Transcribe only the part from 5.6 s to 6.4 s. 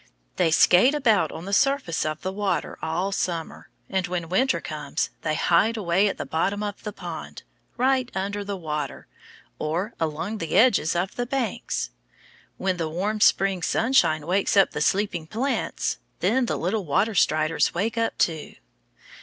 away at the